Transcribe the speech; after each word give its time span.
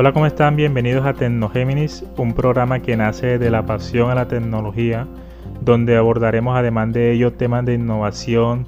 Hola, 0.00 0.12
¿cómo 0.12 0.26
están? 0.26 0.54
Bienvenidos 0.54 1.04
a 1.04 1.12
Tecnogéminis, 1.12 2.04
un 2.16 2.32
programa 2.32 2.78
que 2.78 2.96
nace 2.96 3.36
de 3.36 3.50
la 3.50 3.66
pasión 3.66 4.12
a 4.12 4.14
la 4.14 4.28
tecnología, 4.28 5.08
donde 5.60 5.96
abordaremos 5.96 6.56
además 6.56 6.92
de 6.92 7.10
ello 7.10 7.32
temas 7.32 7.66
de 7.66 7.74
innovación, 7.74 8.64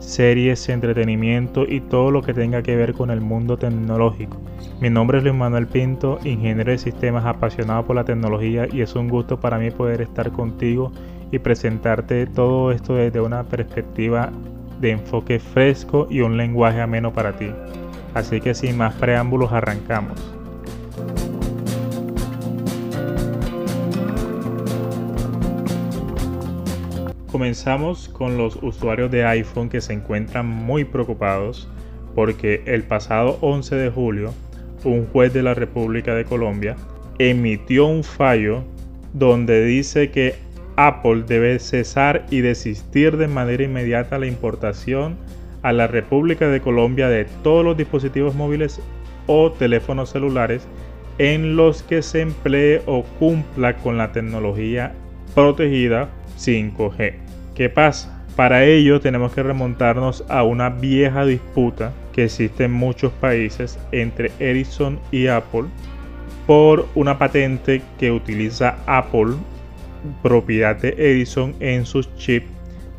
series, 0.00 0.68
entretenimiento 0.68 1.64
y 1.66 1.80
todo 1.80 2.10
lo 2.10 2.20
que 2.20 2.34
tenga 2.34 2.62
que 2.62 2.76
ver 2.76 2.92
con 2.92 3.10
el 3.10 3.22
mundo 3.22 3.56
tecnológico. 3.56 4.36
Mi 4.78 4.90
nombre 4.90 5.16
es 5.16 5.24
Luis 5.24 5.34
Manuel 5.34 5.66
Pinto, 5.66 6.18
ingeniero 6.24 6.70
de 6.70 6.76
sistemas 6.76 7.24
apasionado 7.24 7.86
por 7.86 7.96
la 7.96 8.04
tecnología 8.04 8.68
y 8.70 8.82
es 8.82 8.94
un 8.96 9.08
gusto 9.08 9.40
para 9.40 9.56
mí 9.56 9.70
poder 9.70 10.02
estar 10.02 10.30
contigo 10.30 10.92
y 11.32 11.38
presentarte 11.38 12.26
todo 12.26 12.70
esto 12.70 12.96
desde 12.96 13.22
una 13.22 13.44
perspectiva 13.44 14.30
de 14.78 14.90
enfoque 14.90 15.38
fresco 15.38 16.06
y 16.10 16.20
un 16.20 16.36
lenguaje 16.36 16.82
ameno 16.82 17.14
para 17.14 17.32
ti. 17.32 17.48
Así 18.12 18.42
que 18.42 18.52
sin 18.52 18.76
más 18.76 18.92
preámbulos 18.92 19.52
arrancamos. 19.52 20.35
Comenzamos 27.36 28.08
con 28.08 28.38
los 28.38 28.56
usuarios 28.62 29.10
de 29.10 29.26
iPhone 29.26 29.68
que 29.68 29.82
se 29.82 29.92
encuentran 29.92 30.46
muy 30.46 30.84
preocupados 30.84 31.68
porque 32.14 32.62
el 32.64 32.82
pasado 32.82 33.36
11 33.42 33.76
de 33.76 33.90
julio 33.90 34.32
un 34.84 35.04
juez 35.08 35.34
de 35.34 35.42
la 35.42 35.52
República 35.52 36.14
de 36.14 36.24
Colombia 36.24 36.76
emitió 37.18 37.88
un 37.88 38.04
fallo 38.04 38.64
donde 39.12 39.66
dice 39.66 40.10
que 40.10 40.36
Apple 40.76 41.24
debe 41.26 41.58
cesar 41.58 42.24
y 42.30 42.40
desistir 42.40 43.18
de 43.18 43.28
manera 43.28 43.64
inmediata 43.64 44.18
la 44.18 44.28
importación 44.28 45.18
a 45.60 45.74
la 45.74 45.88
República 45.88 46.48
de 46.48 46.62
Colombia 46.62 47.10
de 47.10 47.26
todos 47.42 47.62
los 47.62 47.76
dispositivos 47.76 48.34
móviles 48.34 48.80
o 49.26 49.52
teléfonos 49.52 50.08
celulares 50.08 50.66
en 51.18 51.54
los 51.54 51.82
que 51.82 52.00
se 52.00 52.22
emplee 52.22 52.80
o 52.86 53.02
cumpla 53.18 53.76
con 53.76 53.98
la 53.98 54.12
tecnología 54.12 54.94
protegida 55.34 56.08
5G. 56.38 57.25
¿Qué 57.56 57.70
pasa? 57.70 58.22
Para 58.36 58.64
ello 58.64 59.00
tenemos 59.00 59.32
que 59.32 59.42
remontarnos 59.42 60.26
a 60.28 60.42
una 60.42 60.68
vieja 60.68 61.24
disputa 61.24 61.94
que 62.12 62.24
existe 62.24 62.64
en 62.64 62.72
muchos 62.72 63.12
países 63.12 63.78
entre 63.92 64.30
Ericsson 64.38 65.00
y 65.10 65.28
Apple 65.28 65.64
por 66.46 66.86
una 66.94 67.18
patente 67.18 67.80
que 67.98 68.12
utiliza 68.12 68.76
Apple, 68.84 69.36
propiedad 70.22 70.76
de 70.76 70.90
Edison, 70.98 71.54
en 71.60 71.86
sus 71.86 72.14
chips 72.16 72.46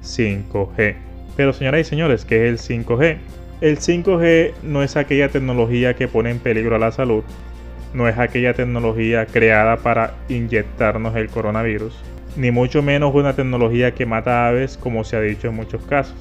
5G. 0.02 0.96
Pero 1.36 1.54
señoras 1.54 1.82
y 1.82 1.84
señores, 1.84 2.26
¿qué 2.26 2.50
es 2.50 2.68
el 2.68 2.84
5G? 2.84 3.18
El 3.62 3.78
5G 3.78 4.54
no 4.64 4.82
es 4.82 4.98
aquella 4.98 5.30
tecnología 5.30 5.96
que 5.96 6.08
pone 6.08 6.32
en 6.32 6.40
peligro 6.40 6.78
a 6.78 6.80
la 6.80 6.92
salud, 6.92 7.24
no 7.94 8.08
es 8.08 8.18
aquella 8.18 8.56
tecnología 8.56 9.28
creada 9.28 9.78
para 9.78 10.16
inyectarnos 10.30 11.16
el 11.16 11.30
coronavirus, 11.30 11.94
ni 12.38 12.52
mucho 12.52 12.82
menos 12.82 13.14
una 13.14 13.34
tecnología 13.34 13.94
que 13.94 14.06
mata 14.06 14.48
aves 14.48 14.78
como 14.78 15.04
se 15.04 15.18
ha 15.18 15.22
dicho 15.22 15.48
en 15.48 15.56
muchos 15.56 15.84
casos. 15.86 16.16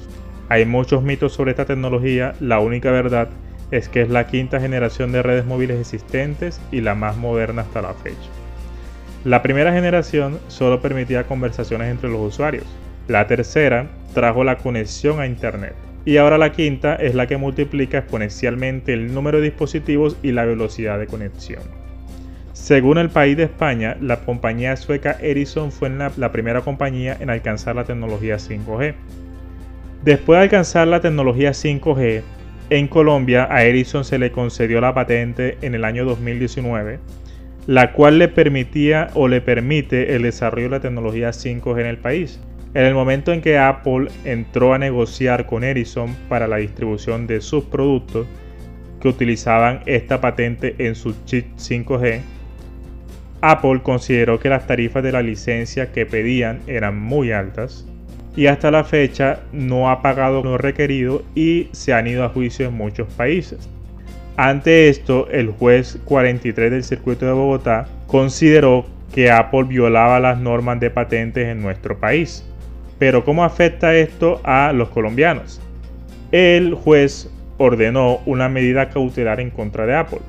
Hay 0.49 0.65
muchos 0.65 1.03
mitos 1.03 1.33
sobre 1.33 1.51
esta 1.51 1.65
tecnología, 1.65 2.33
la 2.39 2.59
única 2.59 2.91
verdad 2.91 3.29
es 3.69 3.89
que 3.89 4.01
es 4.01 4.09
la 4.09 4.27
quinta 4.27 4.59
generación 4.59 5.11
de 5.11 5.21
redes 5.21 5.45
móviles 5.45 5.79
existentes 5.79 6.59
y 6.71 6.81
la 6.81 6.95
más 6.95 7.17
moderna 7.17 7.63
hasta 7.63 7.81
la 7.81 7.93
fecha. 7.93 8.29
La 9.23 9.41
primera 9.41 9.73
generación 9.73 10.39
solo 10.47 10.81
permitía 10.81 11.25
conversaciones 11.25 11.91
entre 11.91 12.09
los 12.09 12.21
usuarios. 12.21 12.65
La 13.07 13.27
tercera 13.27 13.87
trajo 14.13 14.43
la 14.43 14.57
conexión 14.57 15.19
a 15.19 15.27
Internet. 15.27 15.75
Y 16.05 16.15
ahora 16.15 16.37
la 16.37 16.53
quinta 16.53 16.95
es 16.95 17.13
la 17.13 17.27
que 17.27 17.35
multiplica 17.35 17.97
exponencialmente 17.97 18.93
el 18.93 19.13
número 19.13 19.39
de 19.39 19.45
dispositivos 19.49 20.15
y 20.23 20.31
la 20.31 20.45
velocidad 20.45 20.97
de 20.97 21.07
conexión. 21.07 21.86
Según 22.57 22.97
el 22.97 23.09
país 23.09 23.37
de 23.37 23.43
España, 23.43 23.95
la 24.01 24.19
compañía 24.21 24.75
sueca 24.75 25.15
Ericsson 25.21 25.71
fue 25.71 25.89
la, 25.89 26.11
la 26.17 26.33
primera 26.33 26.61
compañía 26.61 27.15
en 27.17 27.29
alcanzar 27.29 27.77
la 27.77 27.85
tecnología 27.85 28.35
5G. 28.37 28.93
Después 30.03 30.37
de 30.37 30.43
alcanzar 30.43 30.87
la 30.87 30.99
tecnología 30.99 31.51
5G, 31.51 32.23
en 32.71 32.87
Colombia 32.89 33.47
a 33.49 33.63
Ericsson 33.63 34.03
se 34.03 34.19
le 34.19 34.31
concedió 34.31 34.81
la 34.81 34.93
patente 34.93 35.57
en 35.61 35.75
el 35.75 35.85
año 35.85 36.03
2019, 36.03 36.99
la 37.67 37.93
cual 37.93 38.19
le 38.19 38.27
permitía 38.27 39.11
o 39.13 39.29
le 39.29 39.39
permite 39.39 40.15
el 40.15 40.23
desarrollo 40.23 40.65
de 40.65 40.71
la 40.71 40.81
tecnología 40.81 41.29
5G 41.29 41.79
en 41.79 41.85
el 41.85 41.99
país. 41.99 42.41
En 42.73 42.83
el 42.83 42.95
momento 42.95 43.31
en 43.31 43.41
que 43.41 43.57
Apple 43.57 44.09
entró 44.25 44.73
a 44.73 44.79
negociar 44.79 45.45
con 45.45 45.63
Ericsson 45.63 46.13
para 46.27 46.47
la 46.47 46.57
distribución 46.57 47.27
de 47.27 47.39
sus 47.39 47.63
productos 47.63 48.27
que 48.99 49.07
utilizaban 49.07 49.83
esta 49.85 50.19
patente 50.19 50.75
en 50.79 50.95
su 50.95 51.15
chip 51.23 51.55
5G, 51.55 52.21
Apple 53.41 53.81
consideró 53.83 54.39
que 54.39 54.49
las 54.49 54.65
tarifas 54.65 55.03
de 55.03 55.11
la 55.11 55.21
licencia 55.21 55.91
que 55.91 56.05
pedían 56.05 56.59
eran 56.67 56.99
muy 56.99 57.31
altas 57.31 57.85
y 58.35 58.47
hasta 58.47 58.71
la 58.71 58.83
fecha 58.83 59.39
no 59.51 59.89
ha 59.89 60.01
pagado 60.01 60.43
lo 60.43 60.57
requerido 60.57 61.23
y 61.35 61.69
se 61.71 61.93
han 61.93 62.07
ido 62.07 62.23
a 62.23 62.29
juicio 62.29 62.67
en 62.67 62.73
muchos 62.73 63.07
países. 63.13 63.69
Ante 64.37 64.89
esto, 64.89 65.27
el 65.31 65.49
juez 65.49 65.99
43 66.05 66.69
del 66.69 66.83
circuito 66.83 67.25
de 67.25 67.31
Bogotá 67.31 67.87
consideró 68.05 68.85
que 69.11 69.31
Apple 69.31 69.63
violaba 69.63 70.19
las 70.19 70.37
normas 70.37 70.79
de 70.79 70.91
patentes 70.91 71.47
en 71.47 71.61
nuestro 71.61 71.97
país. 71.97 72.45
Pero 72.99 73.25
¿cómo 73.25 73.43
afecta 73.43 73.95
esto 73.95 74.39
a 74.43 74.71
los 74.73 74.89
colombianos? 74.89 75.59
El 76.31 76.75
juez 76.75 77.31
ordenó 77.57 78.19
una 78.25 78.49
medida 78.49 78.89
cautelar 78.89 79.39
en 79.39 79.49
contra 79.49 79.87
de 79.87 79.95
Apple, 79.95 80.21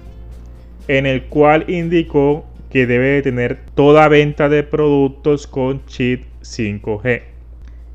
en 0.86 1.04
el 1.04 1.24
cual 1.24 1.64
indicó 1.68 2.46
que 2.70 2.86
debe 2.86 3.22
tener 3.22 3.58
toda 3.74 4.08
venta 4.08 4.48
de 4.48 4.62
productos 4.62 5.46
con 5.46 5.84
chip 5.86 6.24
5G. 6.42 7.22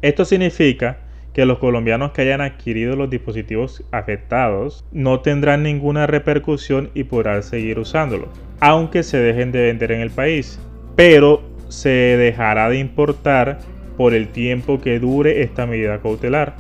Esto 0.02 0.26
significa 0.26 1.00
que 1.34 1.46
los 1.46 1.58
colombianos 1.58 2.12
que 2.12 2.22
hayan 2.22 2.42
adquirido 2.42 2.96
los 2.96 3.10
dispositivos 3.10 3.84
afectados 3.92 4.86
no 4.92 5.22
tendrán 5.22 5.64
ninguna 5.64 6.08
repercusión 6.08 6.92
y 6.94 7.06
podrán 7.06 7.44
seguir 7.44 7.80
usándolo, 7.80 8.30
aunque 8.60 9.04
se 9.04 9.18
dejen 9.18 9.52
de 9.52 9.64
vender 9.64 9.92
en 9.92 10.02
el 10.02 10.12
país, 10.12 10.60
pero 10.96 11.42
se 11.70 11.90
dejará 11.90 12.70
de 12.70 12.78
importar 12.78 13.60
por 13.98 14.14
el 14.14 14.28
tiempo 14.28 14.80
que 14.80 15.00
dure 15.00 15.42
esta 15.42 15.66
medida 15.66 16.00
cautelar. 16.00 16.56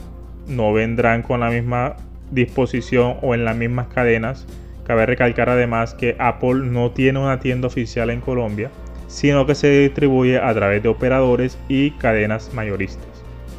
No 0.47 0.73
vendrán 0.73 1.21
con 1.21 1.39
la 1.39 1.49
misma 1.49 1.95
disposición 2.31 3.17
o 3.21 3.33
en 3.35 3.45
las 3.45 3.55
mismas 3.55 3.87
cadenas. 3.87 4.47
Cabe 4.85 5.05
recalcar 5.05 5.49
además 5.49 5.93
que 5.93 6.15
Apple 6.19 6.65
no 6.65 6.91
tiene 6.91 7.19
una 7.19 7.39
tienda 7.39 7.67
oficial 7.67 8.09
en 8.09 8.21
Colombia, 8.21 8.69
sino 9.07 9.45
que 9.45 9.55
se 9.55 9.69
distribuye 9.69 10.39
a 10.39 10.53
través 10.53 10.83
de 10.83 10.89
operadores 10.89 11.57
y 11.69 11.91
cadenas 11.91 12.53
mayoristas. 12.53 13.05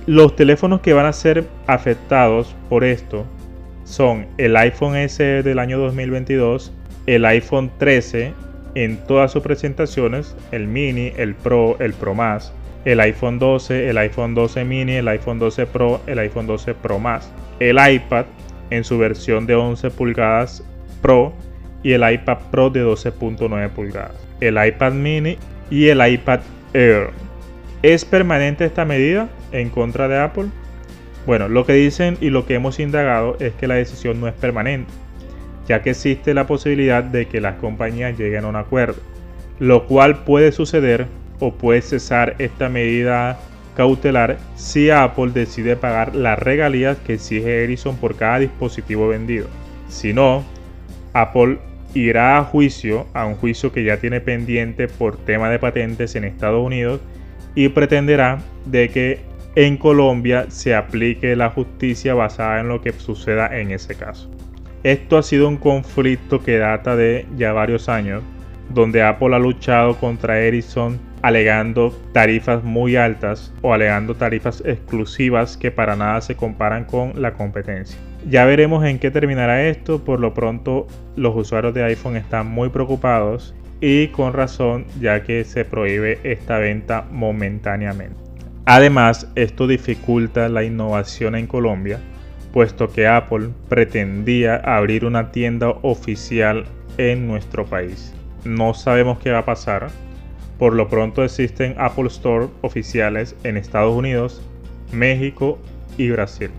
Los 0.07 0.37
teléfonos 0.37 0.81
que 0.81 0.93
van 0.93 1.07
a 1.07 1.13
ser 1.13 1.45
afectados 1.67 2.55
por 2.69 2.85
esto 2.85 3.25
son 3.85 4.27
el 4.37 4.57
iPhone 4.57 4.97
S 4.97 5.23
del 5.43 5.59
año 5.59 5.79
2022, 5.79 6.73
el 7.07 7.25
iPhone 7.25 7.71
13 7.79 8.33
en 8.75 8.97
todas 9.07 9.33
sus 9.33 9.43
presentaciones, 9.43 10.37
el 10.51 10.67
mini, 10.67 11.13
el 11.17 11.35
Pro, 11.35 11.77
el 11.79 11.95
Pro 11.95 12.15
Más, 12.15 12.53
el 12.85 13.01
iPhone 13.01 13.39
12, 13.39 13.89
el 13.89 13.97
iPhone 13.97 14.35
12 14.35 14.65
mini, 14.65 14.95
el 14.95 15.09
iPhone 15.09 15.39
12 15.39 15.67
Pro, 15.67 16.01
el 16.07 16.19
iPhone 16.19 16.47
12 16.47 16.75
Pro 16.75 16.99
Más, 16.99 17.31
el 17.61 17.79
iPad 17.79 18.27
en 18.71 18.85
su 18.85 18.99
versión 18.99 19.47
de 19.47 19.55
11 19.55 19.91
pulgadas 19.91 20.65
Y 21.83 21.93
el 21.93 22.13
iPad 22.13 22.39
Pro 22.51 22.71
de 22.71 22.85
12.9 22.85 23.71
pulgadas, 23.71 24.17
el 24.41 24.57
iPad 24.65 24.93
mini 24.93 25.37
y 25.71 25.89
el 25.89 26.07
iPad 26.07 26.41
Air. 26.73 27.11
¿Es 27.83 28.05
permanente 28.07 28.65
esta 28.65 28.87
medida? 28.87 29.29
en 29.55 29.71
contra 29.71 30.09
de 30.09 30.19
Apple? 30.19 30.47
Bueno, 31.27 31.49
lo 31.49 31.65
que 31.65 31.73
dicen 31.73 32.19
y 32.21 32.29
lo 32.29 32.45
que 32.45 32.55
hemos 32.55 32.79
indagado 32.79 33.37
es 33.41 33.55
que 33.55 33.67
la 33.67 33.77
decisión 33.77 34.21
no 34.21 34.29
es 34.29 34.35
permanente, 34.35 34.93
ya 35.67 35.83
que 35.83 35.91
existe 35.91 36.35
la 36.35 36.47
posibilidad 36.47 37.03
de 37.03 37.27
que 37.27 37.41
las 37.41 37.57
compañías 37.57 38.19
lleguen 38.19 38.45
a 38.45 38.49
un 38.49 38.57
acuerdo, 38.57 39.01
lo 39.59 39.87
cual 39.87 40.25
puede 40.25 40.53
suceder 40.53 41.07
o 41.41 41.55
puede 41.55 41.81
cesar 41.81 42.35
esta 42.39 42.69
medida 42.69 43.39
cautelar 43.75 44.39
si 44.55 44.91
Apple 44.91 45.33
decide 45.33 45.77
pagar 45.77 46.15
las 46.15 46.39
regalías 46.39 46.99
que 46.99 47.15
exige 47.15 47.65
Ericsson 47.65 47.97
por 47.97 48.17
cada 48.17 48.41
dispositivo 48.41 49.09
vendido. 49.09 49.47
Si 49.89 50.13
no, 50.13 50.45
Apple 51.15 51.59
irá 51.95 52.39
a 52.39 52.45
juicio, 52.45 53.07
a 53.15 53.25
un 53.25 53.37
juicio 53.37 53.73
que 53.73 53.85
ya 53.85 53.97
tiene 53.99 54.21
pendiente 54.21 54.89
por 54.89 55.17
tema 55.17 55.49
de 55.49 55.59
patentes 55.59 56.15
en 56.17 56.25
Estados 56.25 56.65
Unidos 56.65 57.01
y 57.55 57.69
pretenderá 57.69 58.39
de 58.67 58.89
que 58.89 59.21
en 59.55 59.77
Colombia 59.77 60.47
se 60.49 60.75
aplique 60.75 61.37
la 61.37 61.51
justicia 61.51 62.15
basada 62.15 62.61
en 62.61 62.69
lo 62.69 62.83
que 62.83 62.93
suceda 62.93 63.57
en 63.59 63.71
ese 63.71 63.95
caso. 63.95 64.31
Esto 64.83 65.17
ha 65.17 65.23
sido 65.23 65.49
un 65.49 65.57
conflicto 65.57 66.43
que 66.43 66.59
data 66.59 66.97
de 66.97 67.27
ya 67.37 67.53
varios 67.53 67.89
años, 67.89 68.23
donde 68.69 69.03
Apple 69.03 69.35
ha 69.35 69.39
luchado 69.39 69.97
contra 69.97 70.41
Ericsson 70.41 70.99
alegando 71.23 71.99
tarifas 72.13 72.63
muy 72.63 72.97
altas 72.97 73.55
o 73.63 73.73
alegando 73.73 74.15
tarifas 74.15 74.63
exclusivas 74.67 75.57
que 75.57 75.71
para 75.71 75.97
nada 75.97 76.21
se 76.21 76.37
comparan 76.37 76.85
con 76.85 77.23
la 77.23 77.33
competencia. 77.33 77.99
Ya 78.29 78.47
veremos 78.47 78.85
en 78.85 78.99
qué 78.99 79.11
terminará 79.11 79.69
esto, 79.69 80.03
por 80.03 80.19
lo 80.19 80.33
pronto 80.33 80.87
los 81.15 81.37
usuarios 81.37 81.75
de 81.75 81.85
iPhone 81.85 82.17
están 82.17 82.47
muy 82.47 82.71
preocupados 82.71 83.55
y 83.83 84.09
con 84.09 84.33
razón 84.33 84.87
ya 84.99 85.23
que 85.23 85.45
se 85.45 85.67
prohíbe 85.67 86.19
esta 86.25 86.57
venta 86.59 87.07
momentáneamente. 87.11 88.17
Además, 88.65 89.31
esto 89.35 89.67
dificulta 89.67 90.49
la 90.49 90.65
innovación 90.65 91.35
en 91.35 91.47
Colombia, 91.47 92.01
puesto 92.51 92.89
que 92.89 93.07
Apple 93.07 93.51
pretendía 93.69 94.57
abrir 94.57 95.05
una 95.05 95.31
tienda 95.31 95.69
oficial 95.83 96.65
en 96.97 97.29
nuestro 97.29 97.67
país. 97.67 98.15
No 98.47 98.73
sabemos 98.73 99.19
qué 99.19 99.33
va 99.33 99.41
a 99.41 99.45
pasar. 99.45 99.89
Por 100.59 100.75
lo 100.75 100.89
pronto 100.89 101.23
existen 101.23 101.75
Apple 101.77 102.07
Store 102.07 102.47
oficiales 102.63 103.37
en 103.45 103.59
Estados 103.59 103.95
Unidos, 103.95 104.41
México 104.93 105.59
y 105.99 106.09
Brasil. 106.09 106.51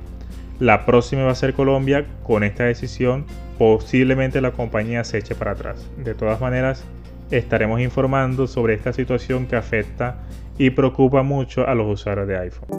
La 0.59 0.85
próxima 0.85 1.23
va 1.23 1.31
a 1.31 1.35
ser 1.35 1.53
Colombia. 1.53 2.05
Con 2.23 2.43
esta 2.43 2.63
decisión 2.63 3.25
posiblemente 3.57 4.39
la 4.39 4.51
compañía 4.51 5.03
se 5.03 5.17
eche 5.17 5.35
para 5.35 5.51
atrás. 5.51 5.89
De 5.97 6.13
todas 6.13 6.39
maneras, 6.39 6.85
estaremos 7.29 7.81
informando 7.81 8.47
sobre 8.47 8.73
esta 8.73 8.93
situación 8.93 9.47
que 9.47 9.57
afecta 9.57 10.17
y 10.57 10.69
preocupa 10.69 11.23
mucho 11.23 11.67
a 11.67 11.75
los 11.75 11.87
usuarios 11.87 12.27
de 12.27 12.37
iPhone. 12.37 12.69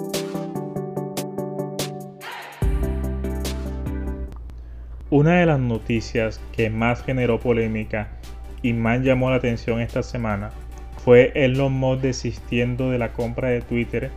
Una 5.11 5.41
de 5.41 5.47
las 5.47 5.61
noticias 5.61 6.41
que 6.53 6.71
más 6.71 7.03
generó 7.05 7.39
polémica 7.41 8.09
y 8.63 8.73
más 8.73 9.03
llamó 9.03 9.29
la 9.29 9.37
atención 9.37 9.81
esta 9.81 10.03
semana 10.03 10.51
fue 11.05 11.31
Elon 11.35 11.75
Musk 11.75 12.01
desistiendo 12.01 12.91
de 12.91 12.99
la 12.99 13.13
compra 13.13 13.49
de 13.49 13.61
Twitter 13.61 14.11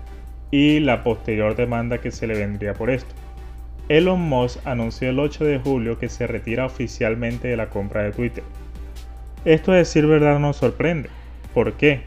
y 0.50 0.80
la 0.80 1.04
posterior 1.04 1.56
demanda 1.56 2.00
que 2.00 2.12
se 2.12 2.26
le 2.26 2.36
vendría 2.36 2.74
por 2.74 2.90
esto. 2.90 3.14
Elon 3.90 4.22
Musk 4.22 4.66
anunció 4.66 5.10
el 5.10 5.20
8 5.20 5.44
de 5.44 5.60
julio 5.60 6.00
que 6.00 6.10
se 6.10 6.28
retira 6.28 6.66
oficialmente 6.66 7.48
de 7.50 7.58
la 7.58 7.70
compra 7.70 8.04
de 8.04 8.12
Twitter. 8.12 8.44
Esto 9.46 9.72
a 9.72 9.78
decir 9.78 10.06
verdad 10.06 10.40
nos 10.40 10.58
sorprende. 10.58 11.10
¿Por 11.54 11.74
qué? 11.74 12.04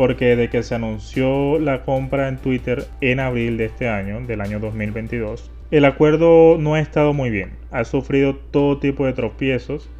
porque 0.00 0.34
de 0.34 0.48
que 0.48 0.62
se 0.62 0.74
anunció 0.74 1.58
la 1.58 1.82
compra 1.82 2.28
en 2.28 2.38
Twitter 2.38 2.86
en 3.02 3.20
abril 3.20 3.58
de 3.58 3.66
este 3.66 3.86
año, 3.86 4.22
del 4.22 4.40
año 4.40 4.58
2022, 4.58 5.50
el 5.70 5.84
acuerdo 5.84 6.56
no 6.58 6.72
ha 6.72 6.80
estado 6.80 7.12
muy 7.12 7.28
bien, 7.28 7.50
ha 7.70 7.84
sufrido 7.84 8.34
todo 8.34 8.78
tipo 8.78 9.04
de 9.04 9.12
tropiezos, 9.12 9.90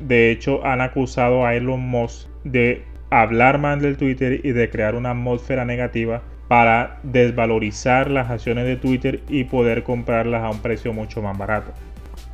de 0.00 0.30
hecho 0.30 0.64
han 0.64 0.80
acusado 0.80 1.44
a 1.44 1.54
Elon 1.54 1.80
Musk 1.80 2.28
de 2.44 2.82
hablar 3.10 3.58
mal 3.58 3.82
del 3.82 3.98
Twitter 3.98 4.40
y 4.42 4.52
de 4.52 4.70
crear 4.70 4.94
una 4.94 5.10
atmósfera 5.10 5.66
negativa 5.66 6.22
para 6.52 6.98
desvalorizar 7.02 8.10
las 8.10 8.30
acciones 8.30 8.66
de 8.66 8.76
Twitter 8.76 9.22
y 9.30 9.44
poder 9.44 9.84
comprarlas 9.84 10.42
a 10.42 10.50
un 10.50 10.58
precio 10.58 10.92
mucho 10.92 11.22
más 11.22 11.38
barato. 11.38 11.72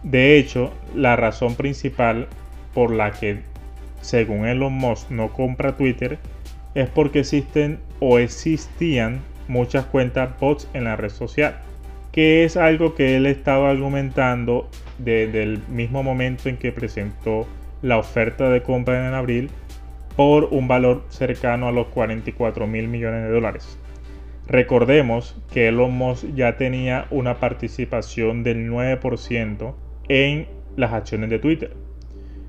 De 0.02 0.36
hecho, 0.36 0.74
la 0.92 1.14
razón 1.14 1.54
principal 1.54 2.26
por 2.74 2.90
la 2.90 3.12
que, 3.12 3.42
según 4.00 4.44
Elon 4.44 4.72
Musk, 4.72 5.12
no 5.12 5.28
compra 5.32 5.76
Twitter 5.76 6.18
es 6.74 6.88
porque 6.88 7.20
existen 7.20 7.78
o 8.00 8.18
existían 8.18 9.20
muchas 9.46 9.84
cuentas 9.84 10.30
bots 10.40 10.68
en 10.74 10.82
la 10.82 10.96
red 10.96 11.10
social, 11.10 11.60
que 12.10 12.42
es 12.42 12.56
algo 12.56 12.96
que 12.96 13.14
él 13.14 13.24
estaba 13.24 13.70
argumentando 13.70 14.68
desde 14.98 15.44
el 15.44 15.62
mismo 15.68 16.02
momento 16.02 16.48
en 16.48 16.56
que 16.56 16.72
presentó 16.72 17.46
la 17.82 17.98
oferta 17.98 18.50
de 18.50 18.64
compra 18.64 19.06
en 19.06 19.14
abril 19.14 19.48
por 20.16 20.48
un 20.50 20.66
valor 20.66 21.04
cercano 21.08 21.68
a 21.68 21.72
los 21.72 21.86
44 21.86 22.66
mil 22.66 22.88
millones 22.88 23.22
de 23.22 23.30
dólares. 23.30 23.78
Recordemos 24.48 25.36
que 25.52 25.68
Elon 25.68 25.92
Musk 25.92 26.34
ya 26.34 26.56
tenía 26.56 27.06
una 27.10 27.38
participación 27.38 28.42
del 28.42 28.70
9% 28.70 29.74
en 30.08 30.46
las 30.74 30.92
acciones 30.94 31.28
de 31.28 31.38
Twitter. 31.38 31.76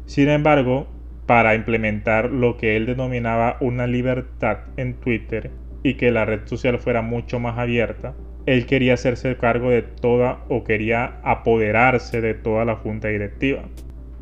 Sin 0.06 0.30
embargo, 0.30 0.88
para 1.25 1.56
implementar 1.56 2.31
lo 2.31 2.56
que 2.56 2.78
él 2.78 2.86
denominaba 2.86 3.57
una 3.60 3.86
libertad 3.86 4.60
en 4.78 4.94
Twitter 4.94 5.51
y 5.84 5.96
que 5.96 6.12
la 6.12 6.24
red 6.24 6.42
social 6.46 6.80
fuera 6.80 7.01
mucho 7.01 7.40
más 7.40 7.57
abierta, 7.57 8.16
él 8.46 8.66
quería 8.66 8.94
hacerse 8.94 9.36
cargo 9.36 9.69
de 9.69 9.81
toda 9.81 10.40
o 10.48 10.63
quería 10.63 11.19
apoderarse 11.24 12.22
de 12.22 12.34
toda 12.34 12.63
la 12.63 12.78
junta 12.78 13.10
directiva. 13.10 13.63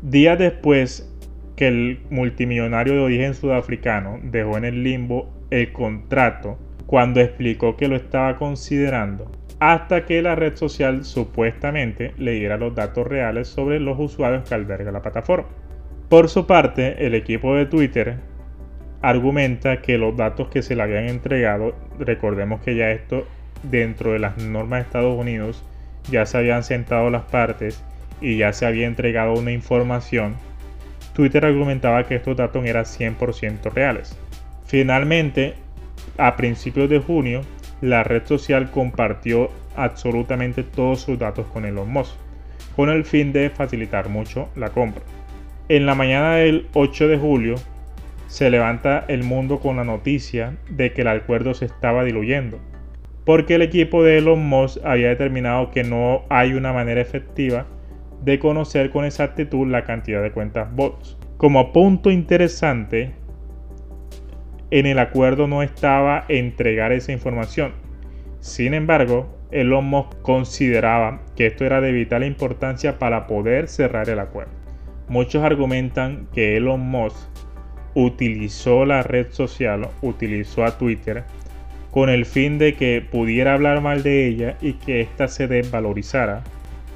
Días 0.02 0.38
después 0.38 1.14
que 1.54 1.68
el 1.68 2.00
multimillonario 2.10 2.94
de 2.94 3.00
origen 3.00 3.34
sudafricano 3.34 4.18
dejó 4.22 4.58
en 4.58 4.64
el 4.64 4.82
limbo 4.82 5.30
el 5.50 5.72
contrato 5.72 6.58
cuando 6.88 7.20
explicó 7.20 7.76
que 7.76 7.86
lo 7.86 7.96
estaba 7.96 8.38
considerando, 8.38 9.30
hasta 9.60 10.06
que 10.06 10.22
la 10.22 10.34
red 10.36 10.56
social 10.56 11.04
supuestamente 11.04 12.14
le 12.16 12.32
diera 12.32 12.56
los 12.56 12.74
datos 12.74 13.06
reales 13.06 13.46
sobre 13.46 13.78
los 13.78 13.98
usuarios 13.98 14.48
que 14.48 14.54
alberga 14.54 14.90
la 14.90 15.02
plataforma. 15.02 15.48
Por 16.08 16.30
su 16.30 16.46
parte, 16.46 17.04
el 17.06 17.14
equipo 17.14 17.54
de 17.54 17.66
Twitter 17.66 18.16
argumenta 19.02 19.82
que 19.82 19.98
los 19.98 20.16
datos 20.16 20.48
que 20.48 20.62
se 20.62 20.76
le 20.76 20.82
habían 20.82 21.08
entregado, 21.10 21.74
recordemos 21.98 22.62
que 22.62 22.74
ya 22.74 22.90
esto 22.90 23.26
dentro 23.62 24.14
de 24.14 24.20
las 24.20 24.38
normas 24.38 24.78
de 24.78 24.84
Estados 24.84 25.20
Unidos 25.20 25.62
ya 26.10 26.24
se 26.24 26.38
habían 26.38 26.64
sentado 26.64 27.10
las 27.10 27.24
partes 27.24 27.84
y 28.22 28.38
ya 28.38 28.54
se 28.54 28.64
había 28.64 28.86
entregado 28.86 29.34
una 29.34 29.52
información, 29.52 30.36
Twitter 31.12 31.44
argumentaba 31.44 32.04
que 32.04 32.14
estos 32.14 32.34
datos 32.34 32.64
eran 32.64 32.86
100% 32.86 33.70
reales. 33.74 34.18
Finalmente, 34.64 35.54
a 36.18 36.36
principios 36.36 36.90
de 36.90 36.98
junio, 36.98 37.40
la 37.80 38.04
red 38.04 38.26
social 38.26 38.70
compartió 38.70 39.50
absolutamente 39.76 40.64
todos 40.64 41.00
sus 41.00 41.18
datos 41.18 41.46
con 41.46 41.64
Elon 41.64 41.90
Musk, 41.90 42.14
con 42.76 42.90
el 42.90 43.04
fin 43.04 43.32
de 43.32 43.50
facilitar 43.50 44.08
mucho 44.08 44.48
la 44.56 44.70
compra. 44.70 45.02
En 45.68 45.86
la 45.86 45.94
mañana 45.94 46.36
del 46.36 46.66
8 46.74 47.08
de 47.08 47.18
julio 47.18 47.54
se 48.26 48.50
levanta 48.50 49.04
el 49.08 49.22
mundo 49.22 49.60
con 49.60 49.76
la 49.76 49.84
noticia 49.84 50.56
de 50.68 50.92
que 50.92 51.02
el 51.02 51.08
acuerdo 51.08 51.54
se 51.54 51.66
estaba 51.66 52.04
diluyendo, 52.04 52.58
porque 53.24 53.54
el 53.54 53.62
equipo 53.62 54.02
de 54.02 54.18
Elon 54.18 54.44
Musk 54.46 54.84
había 54.84 55.08
determinado 55.08 55.70
que 55.70 55.84
no 55.84 56.24
hay 56.28 56.54
una 56.54 56.72
manera 56.72 57.00
efectiva 57.00 57.66
de 58.22 58.38
conocer 58.38 58.90
con 58.90 59.04
exactitud 59.04 59.68
la 59.68 59.84
cantidad 59.84 60.22
de 60.22 60.32
cuentas 60.32 60.74
bots. 60.74 61.16
Como 61.36 61.72
punto 61.72 62.10
interesante, 62.10 63.12
en 64.70 64.86
el 64.86 64.98
acuerdo 64.98 65.46
no 65.46 65.62
estaba 65.62 66.24
entregar 66.28 66.92
esa 66.92 67.12
información. 67.12 67.72
Sin 68.40 68.74
embargo, 68.74 69.38
Elon 69.50 69.86
Musk 69.86 70.20
consideraba 70.20 71.22
que 71.36 71.46
esto 71.46 71.64
era 71.64 71.80
de 71.80 71.92
vital 71.92 72.24
importancia 72.24 72.98
para 72.98 73.26
poder 73.26 73.68
cerrar 73.68 74.08
el 74.10 74.18
acuerdo. 74.18 74.52
Muchos 75.08 75.42
argumentan 75.42 76.28
que 76.34 76.56
Elon 76.56 76.80
Musk 76.80 77.16
utilizó 77.94 78.84
la 78.84 79.02
red 79.02 79.28
social, 79.30 79.88
utilizó 80.02 80.64
a 80.64 80.76
Twitter, 80.76 81.24
con 81.90 82.10
el 82.10 82.26
fin 82.26 82.58
de 82.58 82.74
que 82.74 83.00
pudiera 83.00 83.54
hablar 83.54 83.80
mal 83.80 84.02
de 84.02 84.26
ella 84.26 84.56
y 84.60 84.74
que 84.74 85.00
ésta 85.00 85.28
se 85.28 85.48
desvalorizara 85.48 86.44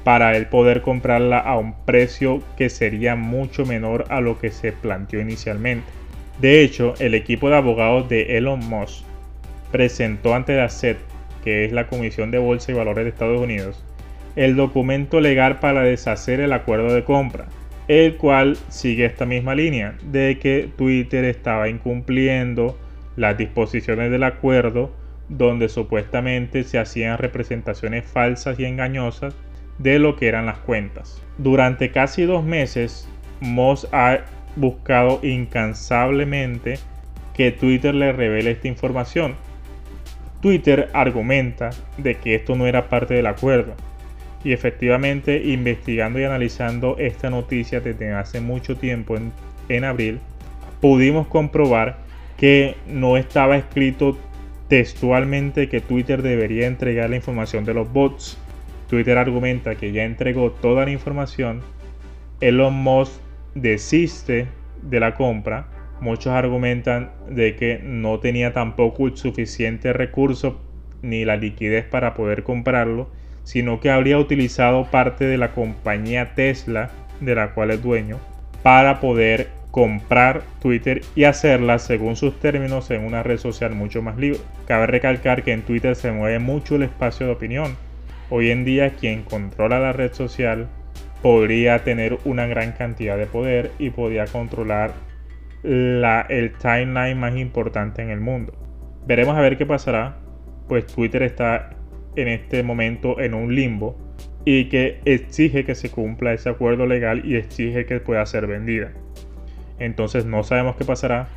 para 0.03 0.35
él 0.37 0.47
poder 0.47 0.81
comprarla 0.81 1.39
a 1.39 1.57
un 1.57 1.73
precio 1.85 2.43
que 2.57 2.69
sería 2.69 3.15
mucho 3.15 3.65
menor 3.65 4.05
a 4.09 4.21
lo 4.21 4.37
que 4.37 4.51
se 4.51 4.71
planteó 4.71 5.19
inicialmente. 5.19 5.87
De 6.39 6.61
hecho, 6.61 6.93
el 6.99 7.13
equipo 7.13 7.49
de 7.49 7.57
abogados 7.57 8.09
de 8.09 8.37
Elon 8.37 8.59
Musk 8.59 9.05
presentó 9.71 10.33
ante 10.35 10.55
la 10.55 10.69
SED, 10.69 10.97
que 11.43 11.65
es 11.65 11.71
la 11.71 11.87
Comisión 11.87 12.31
de 12.31 12.37
Bolsa 12.37 12.71
y 12.71 12.75
Valores 12.75 13.05
de 13.05 13.09
Estados 13.09 13.39
Unidos, 13.39 13.83
el 14.35 14.55
documento 14.55 15.19
legal 15.19 15.59
para 15.59 15.83
deshacer 15.83 16.39
el 16.39 16.53
acuerdo 16.53 16.93
de 16.93 17.03
compra, 17.03 17.45
el 17.87 18.17
cual 18.17 18.57
sigue 18.69 19.05
esta 19.05 19.25
misma 19.25 19.55
línea 19.55 19.95
de 20.03 20.39
que 20.39 20.69
Twitter 20.75 21.25
estaba 21.25 21.69
incumpliendo 21.69 22.77
las 23.15 23.37
disposiciones 23.37 24.09
del 24.09 24.23
acuerdo 24.23 24.91
donde 25.29 25.69
supuestamente 25.69 26.63
se 26.63 26.79
hacían 26.79 27.17
representaciones 27.17 28.05
falsas 28.05 28.59
y 28.59 28.65
engañosas 28.65 29.35
de 29.77 29.99
lo 29.99 30.15
que 30.15 30.27
eran 30.27 30.45
las 30.45 30.59
cuentas. 30.59 31.21
Durante 31.37 31.91
casi 31.91 32.23
dos 32.23 32.43
meses, 32.43 33.07
Moss 33.39 33.87
ha 33.91 34.19
buscado 34.55 35.19
incansablemente 35.23 36.79
que 37.33 37.51
Twitter 37.51 37.93
le 37.95 38.11
revele 38.11 38.51
esta 38.51 38.67
información. 38.67 39.35
Twitter 40.41 40.89
argumenta 40.93 41.71
de 41.97 42.15
que 42.15 42.35
esto 42.35 42.55
no 42.55 42.67
era 42.67 42.89
parte 42.89 43.13
del 43.13 43.27
acuerdo, 43.27 43.75
y 44.43 44.51
efectivamente, 44.51 45.41
investigando 45.45 46.19
y 46.19 46.25
analizando 46.25 46.97
esta 46.99 47.29
noticia 47.29 47.79
desde 47.79 48.11
hace 48.11 48.41
mucho 48.41 48.75
tiempo, 48.75 49.15
en, 49.69 49.83
abril, 49.85 50.19
pudimos 50.81 51.27
comprobar 51.27 51.97
que 52.37 52.75
no 52.87 53.15
estaba 53.15 53.55
escrito 53.55 54.17
textualmente 54.67 55.69
que 55.69 55.79
Twitter 55.79 56.21
debería 56.21 56.67
entregar 56.67 57.09
la 57.09 57.15
información 57.15 57.63
de 57.63 57.73
los 57.73 57.91
bots. 57.91 58.37
Twitter 58.89 59.17
argumenta 59.17 59.75
que 59.75 59.93
ya 59.93 60.03
entregó 60.03 60.51
toda 60.51 60.83
la 60.83 60.91
información. 60.91 61.61
Elon 62.41 62.73
Musk 62.73 63.13
desiste 63.55 64.47
de 64.81 64.99
la 64.99 65.15
compra. 65.15 65.67
Muchos 66.01 66.33
argumentan 66.33 67.11
de 67.29 67.55
que 67.55 67.79
no 67.83 68.19
tenía 68.19 68.53
tampoco 68.53 69.15
suficiente 69.15 69.93
recurso 69.93 70.61
ni 71.01 71.25
la 71.25 71.37
liquidez 71.37 71.85
para 71.85 72.13
poder 72.13 72.43
comprarlo 72.43 73.09
sino 73.43 73.79
que 73.79 73.91
habría 73.91 74.17
utilizado 74.17 74.85
parte 74.85 75.25
de 75.25 75.37
la 75.37 75.51
compañía 75.51 76.33
Tesla, 76.35 76.91
de 77.19 77.35
la 77.35 77.53
cual 77.53 77.71
es 77.71 77.83
dueño, 77.83 78.17
para 78.63 78.99
poder 78.99 79.49
comprar 79.71 80.43
Twitter 80.61 81.01
y 81.15 81.23
hacerla 81.23 81.79
según 81.79 82.15
sus 82.15 82.39
términos 82.39 82.91
en 82.91 83.03
una 83.03 83.23
red 83.23 83.37
social 83.37 83.73
mucho 83.73 84.01
más 84.01 84.17
libre. 84.17 84.39
Cabe 84.67 84.87
recalcar 84.87 85.43
que 85.43 85.51
en 85.51 85.63
Twitter 85.63 85.95
se 85.95 86.11
mueve 86.11 86.39
mucho 86.39 86.75
el 86.75 86.83
espacio 86.83 87.25
de 87.25 87.33
opinión. 87.33 87.75
Hoy 88.29 88.51
en 88.51 88.65
día 88.65 88.91
quien 88.91 89.23
controla 89.23 89.79
la 89.79 89.93
red 89.93 90.13
social 90.13 90.67
podría 91.23 91.85
tener 91.85 92.19
una 92.25 92.45
gran 92.47 92.73
cantidad 92.73 93.17
de 93.17 93.25
poder 93.25 93.71
y 93.79 93.89
podría 93.91 94.25
controlar 94.25 94.93
la, 95.63 96.25
el 96.29 96.51
timeline 96.51 97.17
más 97.17 97.37
importante 97.37 98.01
en 98.01 98.09
el 98.09 98.19
mundo. 98.19 98.53
Veremos 99.07 99.37
a 99.37 99.41
ver 99.41 99.57
qué 99.57 99.65
pasará, 99.65 100.17
pues 100.67 100.85
Twitter 100.85 101.23
está 101.23 101.71
en 102.17 102.27
este 102.27 102.61
momento 102.61 103.21
en 103.21 103.33
un 103.33 103.55
limbo 103.55 103.97
y 104.43 104.67
que 104.67 104.99
exige 105.05 105.63
que 105.63 105.75
se 105.75 105.89
cumpla 105.89 106.33
ese 106.33 106.49
acuerdo 106.49 106.85
legal 106.85 107.21
y 107.25 107.37
exige 107.37 107.85
que 107.85 108.01
pueda 108.01 108.25
ser 108.25 108.45
vendida. 108.45 108.91
Entonces 109.79 110.25
no 110.25 110.43
sabemos 110.43 110.75
qué 110.75 110.83
pasará, 110.83 111.29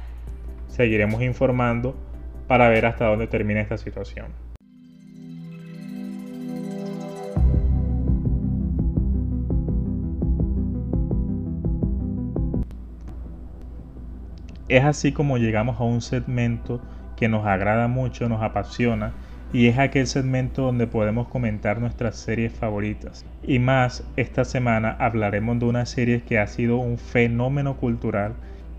seguiremos 0.66 1.22
informando 1.22 1.96
para 2.48 2.68
ver 2.68 2.86
hasta 2.86 3.06
dónde 3.06 3.28
termina 3.28 3.60
esta 3.60 3.78
situación. 3.78 4.45
Es 14.68 14.84
así 14.84 15.12
como 15.12 15.38
llegamos 15.38 15.80
a 15.80 15.84
un 15.84 16.00
segmento 16.00 16.80
que 17.16 17.28
nos 17.28 17.46
agrada 17.46 17.86
mucho, 17.86 18.28
nos 18.28 18.42
apasiona 18.42 19.12
y 19.52 19.68
es 19.68 19.78
aquel 19.78 20.08
segmento 20.08 20.62
donde 20.62 20.88
podemos 20.88 21.28
comentar 21.28 21.80
nuestras 21.80 22.16
series 22.16 22.52
favoritas. 22.52 23.24
Y 23.44 23.60
más, 23.60 24.04
esta 24.16 24.44
semana 24.44 24.96
hablaremos 24.98 25.60
de 25.60 25.66
una 25.66 25.86
serie 25.86 26.22
que 26.22 26.40
ha 26.40 26.46
sido 26.48 26.78
un 26.78 26.98
fenómeno 26.98 27.76
cultural 27.76 28.34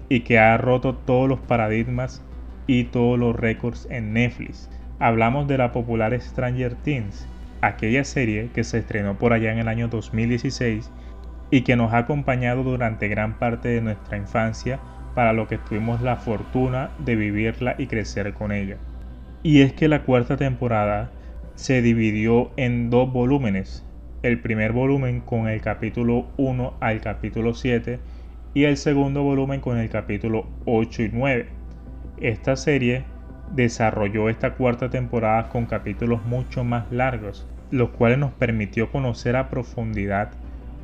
y 0.10 0.22
que 0.22 0.40
ha 0.40 0.58
roto 0.58 0.94
todos 0.94 1.30
los 1.30 1.40
paradigmas 1.40 2.22
y 2.68 2.86
todos 2.86 3.18
los 3.18 3.36
récords 3.36 3.88
en 3.90 4.12
Netflix. 4.12 4.70
Hablamos 5.00 5.48
de 5.48 5.58
la 5.58 5.72
popular 5.72 6.20
Stranger 6.20 6.76
Things, 6.76 7.28
aquella 7.62 8.04
serie 8.04 8.50
que 8.54 8.66
se 8.66 8.80
estrenó 8.80 9.18
por 9.18 9.32
allá 9.32 9.54
en 9.54 9.60
el 9.60 9.70
año 9.70 9.88
2016 9.88 10.92
y 11.50 11.62
que 11.62 11.78
nos 11.78 11.94
ha 11.94 12.00
acompañado 12.00 12.64
durante 12.64 13.08
gran 13.08 13.40
parte 13.40 13.70
de 13.70 13.82
nuestra 13.82 14.18
infancia 14.18 14.80
para 15.18 15.34
lo 15.34 15.48
que 15.48 15.58
tuvimos 15.58 16.04
la 16.04 16.18
fortuna 16.18 16.92
de 17.00 17.16
vivirla 17.16 17.74
y 17.80 17.88
crecer 17.88 18.36
con 18.36 18.52
ella. 18.52 18.78
Y 19.42 19.62
es 19.62 19.74
que 19.74 19.88
la 19.88 20.04
cuarta 20.04 20.38
temporada 20.38 21.10
se 21.56 21.82
dividió 21.82 22.52
en 22.56 22.92
dos 22.92 23.12
volúmenes. 23.12 23.84
El 24.22 24.40
primer 24.42 24.74
volumen 24.74 25.22
con 25.22 25.48
el 25.48 25.60
capítulo 25.60 26.28
1 26.38 26.76
al 26.80 27.02
capítulo 27.02 27.56
7 27.56 28.00
y 28.54 28.66
el 28.66 28.78
segundo 28.78 29.24
volumen 29.24 29.60
con 29.60 29.80
el 29.80 29.90
capítulo 29.90 30.46
8 30.66 31.02
y 31.02 31.10
9. 31.12 31.48
Esta 32.22 32.56
serie 32.56 33.04
desarrolló 33.56 34.30
esta 34.30 34.54
cuarta 34.54 34.92
temporada 34.92 35.50
con 35.50 35.66
capítulos 35.66 36.24
mucho 36.28 36.64
más 36.64 36.92
largos, 36.92 37.48
los 37.72 37.90
cuales 37.90 38.20
nos 38.20 38.34
permitió 38.34 38.92
conocer 38.92 39.36
a 39.36 39.50
profundidad 39.50 40.30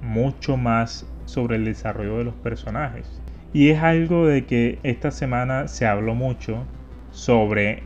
mucho 0.01 0.57
más 0.57 1.05
sobre 1.25 1.57
el 1.57 1.65
desarrollo 1.65 2.17
de 2.17 2.23
los 2.23 2.33
personajes. 2.33 3.22
Y 3.53 3.69
es 3.69 3.83
algo 3.83 4.25
de 4.25 4.45
que 4.45 4.79
esta 4.81 5.11
semana 5.11 5.67
se 5.67 5.85
habló 5.85 6.15
mucho 6.15 6.65
sobre 7.11 7.83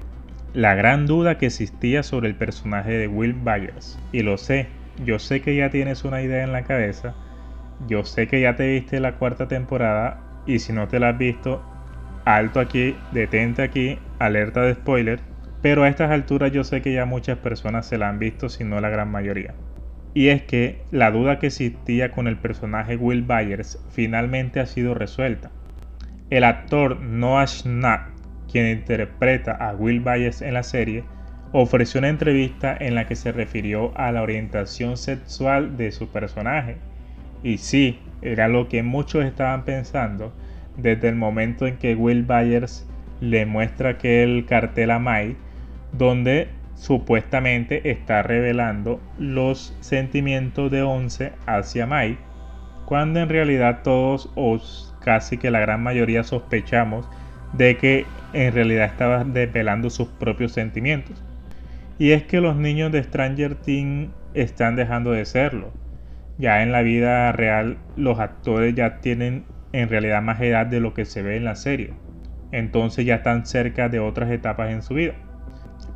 la 0.54 0.76
gran 0.76 1.06
duda 1.06 1.38
que 1.38 1.48
existía 1.48 2.04
sobre 2.04 2.30
el 2.30 2.36
personaje 2.36 2.92
de 2.92 3.08
Will 3.08 3.34
Byers. 3.34 4.00
Y 4.14 4.24
lo 4.24 4.38
sé, 4.38 4.68
yo 5.06 5.20
sé 5.20 5.42
que 5.42 5.56
ya 5.58 5.70
tienes 5.70 6.06
una 6.06 6.22
idea 6.22 6.44
en 6.44 6.54
la 6.54 6.64
cabeza, 6.64 7.14
yo 7.88 8.06
sé 8.06 8.28
que 8.28 8.42
ya 8.42 8.56
te 8.56 8.68
viste 8.68 9.02
la 9.02 9.16
cuarta 9.16 9.48
temporada 9.48 10.20
y 10.48 10.60
si 10.60 10.72
no 10.72 10.88
te 10.88 11.00
la 11.00 11.10
has 11.10 11.18
visto, 11.18 11.62
alto 12.24 12.62
aquí, 12.62 12.96
detente 13.12 13.62
aquí, 13.62 14.00
alerta 14.20 14.62
de 14.62 14.74
spoiler. 14.74 15.20
Pero 15.62 15.84
a 15.84 15.90
estas 15.90 16.12
alturas 16.12 16.52
yo 16.52 16.64
sé 16.64 16.82
que 16.82 16.94
ya 16.94 17.06
muchas 17.06 17.38
personas 17.40 17.86
se 17.86 17.98
la 17.98 18.08
han 18.08 18.20
visto, 18.20 18.48
si 18.48 18.64
no 18.64 18.80
la 18.80 18.90
gran 18.90 19.12
mayoría. 19.12 19.54
Y 20.14 20.30
es 20.30 20.44
que 20.44 20.82
la 20.92 21.12
duda 21.12 21.40
que 21.40 21.48
existía 21.48 22.12
con 22.12 22.28
el 22.28 22.38
personaje 22.38 22.96
Will 22.96 23.24
Byers 23.24 23.80
finalmente 23.90 24.60
ha 24.60 24.66
sido 24.66 24.94
resuelta. 24.94 25.52
El 26.30 26.44
actor 26.44 27.00
Noah 27.00 27.48
Schnapp, 27.48 28.10
quien 28.52 28.68
interpreta 28.68 29.52
a 29.52 29.74
Will 29.76 30.00
Byers 30.00 30.42
en 30.42 30.54
la 30.54 30.64
serie, 30.64 31.04
ofreció 31.52 32.00
una 32.00 32.10
entrevista 32.10 32.76
en 32.78 32.96
la 32.96 33.08
que 33.08 33.16
se 33.16 33.32
refirió 33.32 33.98
a 33.98 34.12
la 34.12 34.22
orientación 34.22 34.98
sexual 34.98 35.78
de 35.78 35.92
su 35.92 36.10
personaje. 36.10 36.78
Y 37.44 37.60
sí, 37.60 38.00
era 38.22 38.48
lo 38.48 38.68
que 38.68 38.84
muchos 38.84 39.24
estaban 39.24 39.64
pensando 39.64 40.34
desde 40.76 41.10
el 41.10 41.16
momento 41.16 41.68
en 41.68 41.78
que 41.78 41.96
Will 41.96 42.24
Byers 42.24 42.88
le 43.22 43.46
muestra 43.46 43.92
aquel 43.92 44.46
cartel 44.46 44.92
a 44.92 45.00
Mai, 45.00 45.36
donde 45.92 46.50
supuestamente 46.78 47.90
está 47.90 48.22
revelando 48.22 49.02
los 49.18 49.76
sentimientos 49.82 50.72
de 50.72 50.84
Once 50.84 51.34
hacia 51.48 51.88
Mai, 51.88 52.18
cuando 52.86 53.20
en 53.20 53.30
realidad 53.30 53.82
todos 53.84 54.32
os 54.36 54.96
casi 55.02 55.38
que 55.38 55.52
la 55.52 55.60
gran 55.60 55.82
mayoría 55.82 56.24
sospechamos 56.24 57.10
de 57.54 57.78
que 57.78 58.06
en 58.34 58.54
realidad 58.54 58.86
estaba 58.86 59.24
desvelando 59.24 59.90
sus 59.90 60.08
propios 60.08 60.52
sentimientos. 60.52 61.24
Y 61.98 62.12
es 62.12 62.24
que 62.24 62.42
los 62.42 62.56
niños 62.56 62.92
de 62.92 63.04
Stranger 63.04 63.56
Things 63.56 64.12
están 64.36 64.76
dejando 64.76 65.12
de 65.12 65.26
serlo. 65.26 65.72
Ya 66.38 66.62
en 66.62 66.72
la 66.72 66.84
vida 66.84 67.32
real 67.32 67.78
los 67.96 68.20
actores 68.20 68.76
ya 68.76 69.00
tienen 69.02 69.46
en 69.74 69.90
realidad 69.90 70.22
más 70.22 70.40
edad 70.42 70.68
de 70.68 70.80
lo 70.80 70.94
que 70.94 71.06
se 71.06 71.24
ve 71.24 71.38
en 71.38 71.46
la 71.46 71.56
serie. 71.56 71.94
Entonces 72.52 73.06
ya 73.06 73.16
están 73.16 73.48
cerca 73.48 73.90
de 73.90 74.00
otras 74.00 74.30
etapas 74.30 74.70
en 74.70 74.84
su 74.84 74.94
vida. 74.94 75.16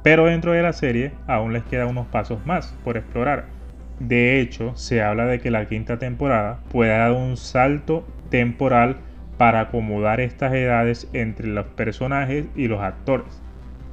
Pero 0.03 0.25
dentro 0.25 0.53
de 0.53 0.63
la 0.63 0.73
serie 0.73 1.13
aún 1.27 1.53
les 1.53 1.63
quedan 1.63 1.89
unos 1.89 2.07
pasos 2.07 2.45
más 2.45 2.75
por 2.83 2.97
explorar. 2.97 3.45
De 3.99 4.39
hecho, 4.41 4.75
se 4.75 5.03
habla 5.03 5.25
de 5.27 5.39
que 5.39 5.51
la 5.51 5.67
quinta 5.67 5.99
temporada 5.99 6.59
pueda 6.71 6.97
dar 6.97 7.11
un 7.11 7.37
salto 7.37 8.05
temporal 8.29 8.97
para 9.37 9.61
acomodar 9.61 10.19
estas 10.19 10.53
edades 10.53 11.07
entre 11.13 11.47
los 11.47 11.65
personajes 11.67 12.45
y 12.55 12.67
los 12.67 12.81
actores. 12.81 13.41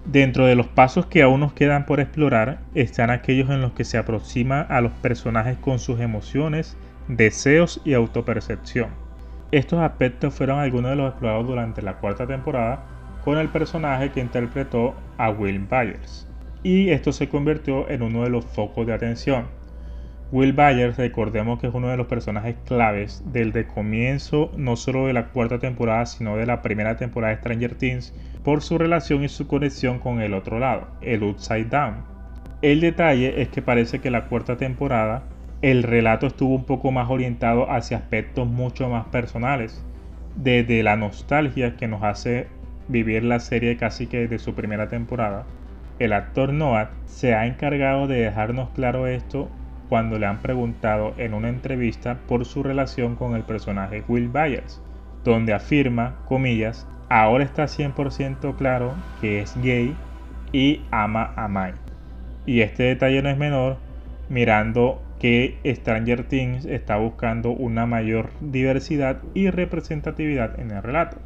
Dentro 0.07 0.47
de 0.47 0.55
los 0.55 0.67
pasos 0.67 1.05
que 1.05 1.23
aún 1.23 1.41
nos 1.41 1.53
quedan 1.53 1.85
por 1.85 2.00
explorar 2.00 2.61
están 2.75 3.11
aquellos 3.11 3.50
en 3.50 3.61
los 3.61 3.73
que 3.73 3.85
se 3.85 3.99
aproxima 3.99 4.62
a 4.62 4.81
los 4.81 4.93
personajes 4.93 5.59
con 5.59 5.79
sus 5.79 6.00
emociones, 6.00 6.79
deseos 7.09 7.83
y 7.85 7.93
autopercepción. 7.93 8.88
Estos 9.50 9.81
aspectos 9.81 10.33
fueron 10.33 10.61
algunos 10.61 10.91
de 10.91 10.97
los 10.97 11.11
explorados 11.11 11.47
durante 11.47 11.83
la 11.83 11.95
cuarta 11.95 12.27
temporada 12.27 12.85
con 13.28 13.37
el 13.37 13.50
personaje 13.50 14.11
que 14.11 14.20
interpretó 14.20 14.94
a 15.18 15.28
Will 15.28 15.58
Byers. 15.58 16.26
Y 16.62 16.88
esto 16.88 17.12
se 17.12 17.28
convirtió 17.28 17.87
en 17.90 18.00
uno 18.00 18.23
de 18.23 18.30
los 18.30 18.47
focos 18.47 18.87
de 18.87 18.94
atención, 18.94 19.49
Will 20.32 20.54
Byers, 20.54 20.97
recordemos 20.97 21.61
que 21.61 21.66
es 21.66 21.75
uno 21.75 21.88
de 21.88 21.99
los 21.99 22.06
personajes 22.06 22.56
claves 22.64 23.23
del 23.30 23.52
de 23.52 23.66
comienzo 23.66 24.50
no 24.56 24.76
solo 24.76 25.08
de 25.08 25.12
la 25.12 25.26
cuarta 25.26 25.58
temporada, 25.58 26.06
sino 26.06 26.38
de 26.38 26.47
la 26.47 26.62
primera 26.62 26.97
temporada 26.97 27.35
de 27.35 27.40
Stranger 27.40 27.75
Things, 27.75 28.14
por 28.42 28.62
su 28.62 28.78
relación 28.78 29.23
y 29.23 29.28
su 29.28 29.47
conexión 29.47 29.99
con 29.99 30.23
el 30.23 30.32
otro 30.32 30.58
lado, 30.58 30.88
el 31.02 31.23
Upside 31.23 31.66
Down. 31.66 31.97
El 32.62 32.80
detalle 32.80 33.42
es 33.42 33.50
que 33.50 33.61
parece 33.61 33.99
que 33.99 34.11
la 34.11 34.25
cuarta 34.25 34.56
temporada 34.56 35.25
el 35.61 35.82
relato 35.82 36.28
estuvo 36.28 36.54
un 36.54 36.64
poco 36.64 36.92
más 36.92 37.11
orientado 37.11 37.70
hacia 37.70 37.99
aspectos 37.99 38.49
mucho 38.49 38.88
más 38.88 39.04
personales, 39.08 39.85
desde 40.35 40.82
la 40.82 40.97
nostalgia 40.97 41.76
que 41.76 41.88
nos 41.88 42.02
hace 42.02 42.47
vivir 42.88 43.25
la 43.25 43.40
serie 43.40 43.76
casi 43.76 44.07
que 44.07 44.21
desde 44.21 44.38
su 44.38 44.54
primera 44.54 44.88
temporada. 44.88 45.45
El 45.99 46.12
actor 46.12 46.52
Noah 46.52 46.90
se 47.07 47.35
ha 47.35 47.47
encargado 47.47 48.07
de 48.07 48.21
dejarnos 48.21 48.71
claro 48.71 49.07
esto 49.07 49.49
cuando 49.88 50.18
le 50.18 50.26
han 50.26 50.38
preguntado 50.38 51.14
en 51.18 51.35
una 51.35 51.49
entrevista 51.49 52.18
por 52.28 52.45
su 52.45 52.62
relación 52.62 53.16
con 53.16 53.35
el 53.35 53.42
personaje 53.42 54.04
Will 54.07 54.28
Byers, 54.28 54.80
donde 55.25 55.54
afirma, 55.54 56.16
comillas, 56.26 56.87
ahora 57.09 57.45
está 57.45 57.64
100% 57.64 58.57
claro 58.57 58.95
que 59.21 59.40
es 59.40 59.54
gay 59.62 59.95
y 60.52 60.83
ama 60.90 61.33
a 61.37 61.49
Mai. 61.49 61.73
Y 62.47 62.61
este 62.61 62.85
detalle 62.85 63.23
no 63.23 63.30
es 63.30 63.38
menor, 63.38 63.78
mirando 64.28 65.02
que 65.18 65.59
Stranger 65.66 66.25
Things 66.25 66.64
está 66.64 66.97
buscando 66.97 67.50
una 67.50 67.87
mayor 67.87 68.30
diversidad 68.40 69.21
y 69.35 69.50
representatividad 69.50 70.59
en 70.61 70.71
el 70.71 70.83
relato. 70.83 71.18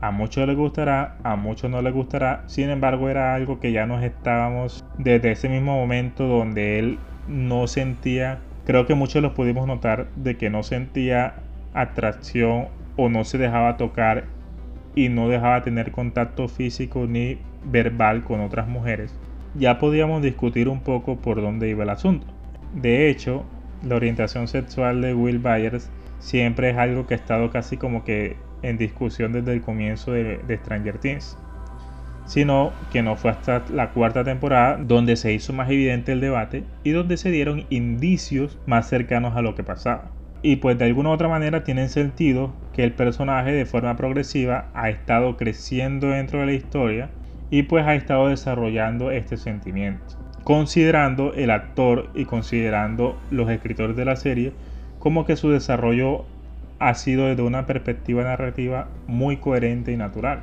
A 0.00 0.12
muchos 0.12 0.46
les 0.46 0.56
gustará, 0.56 1.16
a 1.24 1.34
muchos 1.34 1.68
no 1.70 1.82
les 1.82 1.92
gustará, 1.92 2.44
sin 2.46 2.70
embargo 2.70 3.08
era 3.08 3.34
algo 3.34 3.58
que 3.58 3.72
ya 3.72 3.84
nos 3.84 4.04
estábamos 4.04 4.84
desde 4.96 5.32
ese 5.32 5.48
mismo 5.48 5.76
momento 5.76 6.28
donde 6.28 6.78
él 6.78 6.98
no 7.26 7.66
sentía, 7.66 8.38
creo 8.64 8.86
que 8.86 8.94
muchos 8.94 9.22
los 9.22 9.32
pudimos 9.32 9.66
notar, 9.66 10.06
de 10.14 10.36
que 10.36 10.50
no 10.50 10.62
sentía 10.62 11.34
atracción 11.74 12.68
o 12.96 13.08
no 13.08 13.24
se 13.24 13.38
dejaba 13.38 13.76
tocar 13.76 14.26
y 14.94 15.08
no 15.08 15.28
dejaba 15.28 15.62
tener 15.62 15.90
contacto 15.90 16.46
físico 16.46 17.06
ni 17.08 17.38
verbal 17.64 18.22
con 18.22 18.40
otras 18.40 18.68
mujeres, 18.68 19.18
ya 19.54 19.78
podíamos 19.78 20.22
discutir 20.22 20.68
un 20.68 20.80
poco 20.80 21.16
por 21.16 21.42
dónde 21.42 21.68
iba 21.68 21.82
el 21.82 21.90
asunto. 21.90 22.26
De 22.72 23.08
hecho, 23.10 23.44
la 23.82 23.96
orientación 23.96 24.46
sexual 24.46 25.00
de 25.00 25.14
Will 25.14 25.40
Byers 25.40 25.90
siempre 26.20 26.70
es 26.70 26.76
algo 26.76 27.06
que 27.06 27.14
ha 27.14 27.16
estado 27.16 27.50
casi 27.50 27.76
como 27.76 28.04
que 28.04 28.36
en 28.62 28.76
discusión 28.78 29.32
desde 29.32 29.52
el 29.52 29.60
comienzo 29.60 30.12
de, 30.12 30.58
Stranger 30.62 30.98
Things 30.98 31.36
sino 32.26 32.72
que 32.92 33.02
no 33.02 33.16
fue 33.16 33.30
hasta 33.30 33.64
la 33.72 33.90
cuarta 33.92 34.22
temporada 34.22 34.76
donde 34.76 35.16
se 35.16 35.32
hizo 35.32 35.54
más 35.54 35.70
evidente 35.70 36.12
el 36.12 36.20
debate 36.20 36.62
y 36.84 36.90
donde 36.90 37.16
se 37.16 37.30
dieron 37.30 37.64
indicios 37.70 38.58
más 38.66 38.86
cercanos 38.86 39.34
a 39.34 39.40
lo 39.40 39.54
que 39.54 39.62
pasaba. 39.62 40.10
Y 40.42 40.56
pues 40.56 40.78
de 40.78 40.84
alguna 40.84 41.08
u 41.08 41.12
otra 41.12 41.28
manera 41.28 41.64
tiene 41.64 41.88
sentido 41.88 42.52
que 42.74 42.84
el 42.84 42.92
personaje 42.92 43.52
de 43.52 43.64
forma 43.64 43.96
progresiva 43.96 44.68
ha 44.74 44.90
estado 44.90 45.38
creciendo 45.38 46.08
dentro 46.08 46.40
de 46.40 46.46
la 46.46 46.52
historia 46.52 47.10
y 47.50 47.62
pues 47.62 47.86
ha 47.86 47.94
estado 47.94 48.28
desarrollando 48.28 49.10
este 49.10 49.38
sentimiento. 49.38 50.04
Considerando 50.44 51.32
el 51.32 51.50
actor 51.50 52.10
y 52.14 52.26
considerando 52.26 53.18
los 53.30 53.50
escritores 53.50 53.96
de 53.96 54.04
la 54.04 54.16
serie 54.16 54.52
como 54.98 55.24
que 55.24 55.36
su 55.36 55.50
desarrollo 55.50 56.24
ha 56.78 56.94
sido 56.94 57.26
desde 57.26 57.42
una 57.42 57.66
perspectiva 57.66 58.22
narrativa 58.22 58.88
muy 59.06 59.38
coherente 59.38 59.92
y 59.92 59.96
natural 59.96 60.42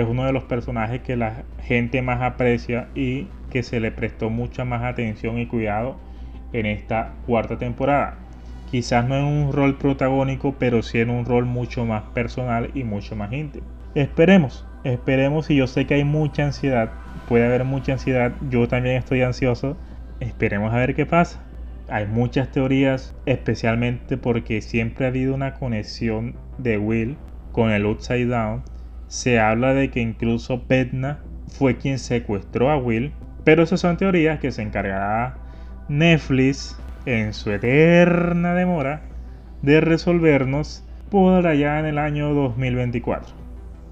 es 0.00 0.06
uno 0.06 0.24
de 0.24 0.32
los 0.32 0.44
personajes 0.44 1.00
que 1.02 1.16
la 1.16 1.42
gente 1.62 2.02
más 2.02 2.22
aprecia 2.22 2.88
y 2.94 3.26
que 3.50 3.62
se 3.62 3.80
le 3.80 3.90
prestó 3.90 4.30
mucha 4.30 4.64
más 4.64 4.84
atención 4.84 5.38
y 5.38 5.46
cuidado 5.46 5.96
en 6.52 6.66
esta 6.66 7.14
cuarta 7.26 7.58
temporada. 7.58 8.14
Quizás 8.70 9.08
no 9.08 9.16
en 9.16 9.24
un 9.24 9.52
rol 9.52 9.76
protagónico, 9.76 10.54
pero 10.58 10.82
sí 10.82 11.00
en 11.00 11.10
un 11.10 11.24
rol 11.24 11.46
mucho 11.46 11.84
más 11.84 12.02
personal 12.14 12.70
y 12.74 12.84
mucho 12.84 13.16
más 13.16 13.32
íntimo. 13.32 13.66
Esperemos, 13.94 14.66
esperemos 14.84 15.50
y 15.50 15.56
yo 15.56 15.66
sé 15.66 15.86
que 15.86 15.94
hay 15.94 16.04
mucha 16.04 16.44
ansiedad, 16.44 16.90
puede 17.28 17.46
haber 17.46 17.64
mucha 17.64 17.92
ansiedad, 17.92 18.32
yo 18.50 18.68
también 18.68 18.96
estoy 18.96 19.22
ansioso, 19.22 19.76
esperemos 20.20 20.72
a 20.72 20.76
ver 20.76 20.94
qué 20.94 21.06
pasa. 21.06 21.42
Hay 21.88 22.06
muchas 22.06 22.50
teorías, 22.50 23.14
especialmente 23.26 24.16
porque 24.16 24.60
siempre 24.60 25.06
ha 25.06 25.08
habido 25.08 25.34
una 25.34 25.54
conexión 25.54 26.36
de 26.58 26.78
Will 26.78 27.16
con 27.52 27.70
el 27.70 27.86
Upside 27.86 28.26
Down 28.26 28.62
se 29.08 29.40
habla 29.40 29.72
de 29.74 29.90
que 29.90 30.00
incluso 30.00 30.62
Petna 30.64 31.20
fue 31.48 31.78
quien 31.78 31.98
secuestró 31.98 32.70
a 32.70 32.76
Will, 32.76 33.12
pero 33.42 33.62
esas 33.62 33.80
son 33.80 33.96
teorías 33.96 34.38
que 34.38 34.52
se 34.52 34.62
encargará 34.62 35.38
Netflix 35.88 36.78
en 37.06 37.32
su 37.32 37.50
eterna 37.50 38.54
demora 38.54 39.02
de 39.62 39.80
resolvernos 39.80 40.84
por 41.10 41.46
allá 41.46 41.80
en 41.80 41.86
el 41.86 41.98
año 41.98 42.34
2024. 42.34 43.34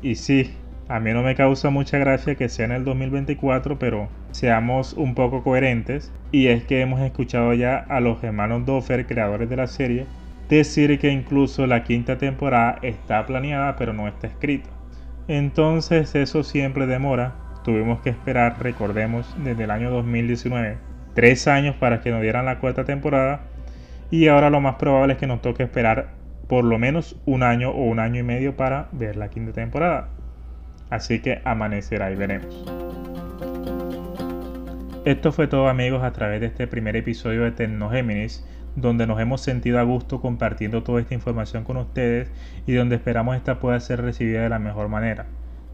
Y 0.03 0.17
sí, 0.17 0.55
a 0.89 1.01
mí 1.01 1.13
no 1.13 1.23
me 1.23 1.35
causa 1.35 1.71
mucha 1.71 1.97
gracia 1.97 2.35
que 2.35 2.51
sea 2.51 2.67
en 2.67 2.73
el 2.73 2.85
2024, 2.85 3.79
pero 3.79 4.11
seamos 4.37 4.93
un 4.93 5.15
poco 5.15 5.43
coherentes. 5.43 6.13
Y 6.31 6.49
es 6.49 6.65
que 6.65 6.81
hemos 6.81 7.01
escuchado 7.01 7.55
ya 7.55 7.79
a 7.79 8.01
los 8.01 8.23
hermanos 8.23 8.67
Doffer, 8.67 9.07
creadores 9.07 9.49
de 9.49 9.57
la 9.57 9.67
serie, 9.67 10.07
decir 10.49 10.99
que 10.99 11.11
incluso 11.11 11.67
la 11.67 11.83
quinta 11.83 12.19
temporada 12.19 12.79
está 12.83 13.25
planeada 13.27 13.77
pero 13.77 13.93
no 13.93 14.07
está 14.07 14.27
escrita. 14.27 14.69
Entonces 15.29 16.15
eso 16.15 16.43
siempre 16.43 16.87
demora. 16.87 17.35
Tuvimos 17.65 18.01
que 18.01 18.11
esperar, 18.11 18.57
recordemos, 18.61 19.27
desde 19.43 19.65
el 19.65 19.73
año 19.73 19.91
2019, 19.91 20.77
tres 21.15 21.49
años 21.49 21.75
para 21.75 22.01
que 22.01 22.11
nos 22.11 22.23
dieran 22.23 22.45
la 22.45 22.59
cuarta 22.59 22.85
temporada. 22.85 23.41
Y 24.11 24.29
ahora 24.29 24.51
lo 24.51 24.61
más 24.61 24.77
probable 24.77 25.15
es 25.15 25.19
que 25.19 25.27
nos 25.27 25.43
toque 25.43 25.65
esperar 25.65 26.11
por 26.47 26.65
lo 26.65 26.79
menos 26.79 27.21
un 27.25 27.43
año 27.43 27.71
o 27.71 27.83
un 27.85 27.99
año 27.99 28.21
y 28.21 28.23
medio 28.23 28.57
para 28.57 28.89
ver 28.93 29.17
la 29.17 29.31
quinta 29.31 29.53
temporada. 29.53 30.11
Así 30.91 31.21
que 31.21 31.41
amanecerá 31.45 32.13
y 32.13 32.15
veremos. 32.15 33.16
Esto 35.07 35.31
fue 35.31 35.47
todo 35.47 35.69
amigos 35.69 36.03
a 36.03 36.13
través 36.13 36.41
de 36.41 36.49
este 36.49 36.67
primer 36.67 36.97
episodio 36.97 37.45
de 37.45 37.53
Tecnogéminis 37.53 38.45
donde 38.75 39.07
nos 39.07 39.21
hemos 39.21 39.41
sentido 39.41 39.79
a 39.79 39.85
gusto 39.85 40.21
compartiendo 40.21 40.83
toda 40.83 41.01
esta 41.01 41.15
información 41.15 41.63
con 41.63 41.77
ustedes 41.77 42.29
y 42.67 42.73
donde 42.73 42.97
esperamos 42.97 43.37
esta 43.37 43.61
pueda 43.61 43.79
ser 43.79 44.03
recibida 44.03 44.43
de 44.43 44.49
la 44.49 44.59
mejor 44.59 44.89
manera. 44.89 45.27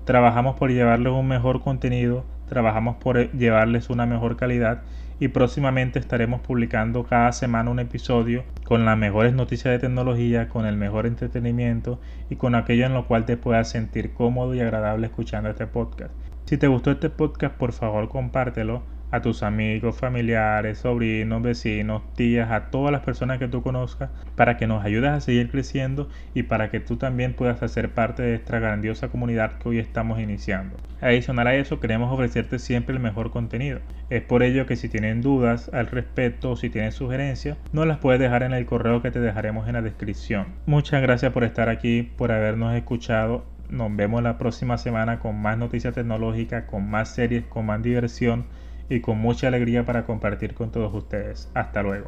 Trabajamos 0.05 0.57
por 0.57 0.71
llevarles 0.71 1.15
un 1.15 1.29
mejor 1.29 1.63
contenido, 1.63 2.27
trabajamos 2.47 2.97
por 2.97 3.33
llevarles 3.33 3.89
una 3.89 4.05
mejor 4.05 4.37
calidad 4.37 4.83
y 5.19 5.29
próximamente 5.29 5.99
estaremos 5.99 6.43
publicando 6.43 7.05
cada 7.05 7.33
semana 7.33 7.71
un 7.71 7.81
episodio 7.81 8.45
con 8.65 8.85
las 8.85 8.99
mejores 8.99 9.33
noticias 9.33 9.73
de 9.73 9.79
tecnología, 9.79 10.51
con 10.51 10.67
el 10.67 10.77
mejor 10.77 11.07
entretenimiento 11.07 11.99
y 12.29 12.37
con 12.37 12.55
aquello 12.55 12.85
en 12.85 12.93
lo 12.93 13.07
cual 13.07 13.25
te 13.25 13.39
puedas 13.39 13.71
sentir 13.71 14.13
cómodo 14.13 14.55
y 14.55 14.61
agradable 14.61 15.07
escuchando 15.07 15.49
este 15.49 15.67
podcast. 15.67 16.13
Si 16.45 16.59
te 16.59 16.67
gustó 16.67 16.91
este 16.91 17.09
podcast, 17.09 17.55
por 17.57 17.73
favor 17.73 18.11
compártelo 18.11 18.83
a 19.13 19.21
tus 19.21 19.43
amigos, 19.43 19.97
familiares, 19.97 20.79
sobrinos, 20.79 21.43
vecinos, 21.43 22.03
tías, 22.15 22.51
a 22.51 22.71
todas 22.71 22.91
las 22.91 23.03
personas 23.03 23.39
que 23.39 23.47
tú 23.47 23.63
conozcas, 23.63 24.11
para 24.37 24.57
que 24.57 24.67
nos 24.67 24.85
ayudes 24.85 25.11
a 25.11 25.21
seguir 25.21 25.51
creciendo 25.51 26.09
y 26.35 26.45
para 26.45 26.71
que 26.71 26.81
tú 26.81 26.97
también 26.97 27.35
puedas 27.35 27.63
hacer 27.63 27.91
parte 27.91 28.23
de 28.23 28.35
esta 28.35 28.59
grandiosa 28.59 29.09
comunidad 29.09 29.59
que 29.59 29.69
hoy 29.69 29.79
estamos 29.79 30.19
iniciando. 30.19 30.77
Adicional 31.03 31.47
a 31.47 31.55
eso, 31.55 31.79
queremos 31.79 32.11
ofrecerte 32.11 32.59
siempre 32.59 32.95
el 32.95 33.03
mejor 33.03 33.31
contenido. 33.31 33.81
Es 34.09 34.23
por 34.23 34.43
ello 34.43 34.67
que 34.67 34.77
si 34.77 34.89
tienen 34.89 35.21
dudas 35.21 35.71
al 35.75 35.89
respecto 35.89 36.53
o 36.53 36.57
si 36.57 36.71
tienen 36.71 36.93
sugerencias, 36.93 37.59
nos 37.73 37.87
las 37.87 37.99
puedes 37.99 38.21
dejar 38.21 38.43
en 38.43 38.55
el 38.55 38.65
correo 38.65 39.03
que 39.03 39.11
te 39.11 39.21
dejaremos 39.21 39.69
en 39.69 39.75
la 39.75 39.83
descripción. 39.83 40.47
Muchas 40.65 41.03
gracias 41.03 41.33
por 41.33 41.45
estar 41.45 41.69
aquí, 41.69 42.11
por 42.17 42.33
habernos 42.33 42.75
escuchado 42.75 43.45
nos 43.69 43.95
vemos 43.97 44.23
la 44.23 44.37
próxima 44.37 44.77
semana 44.77 45.19
con 45.19 45.41
más 45.41 45.57
noticias 45.57 45.95
tecnológicas, 45.95 46.65
con 46.65 46.91
más 46.91 47.15
series, 47.15 47.45
con 47.47 47.65
más 47.65 47.83
diversión 47.83 48.45
y 48.89 49.01
con 49.01 49.19
mucha 49.19 49.49
alegría 49.49 49.85
para 49.85 50.05
compartir 50.05 50.55
con 50.55 50.71
todos 50.71 50.93
ustedes. 50.95 51.51
Hasta 51.55 51.83
luego. 51.83 52.07